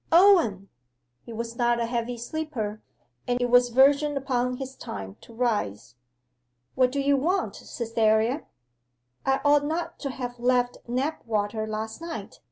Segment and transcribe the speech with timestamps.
[0.11, 0.67] 'Owen!'
[1.27, 2.81] He was not a heavy sleeper,
[3.27, 5.93] and it was verging upon his time to rise.
[6.73, 8.47] 'What do you want, Cytherea?'
[9.27, 12.39] 'I ought not to have left Knapwater last night.